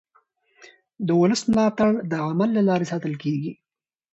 [1.07, 3.51] د ولس ملاتړ د عمل له لارې ساتل کېږي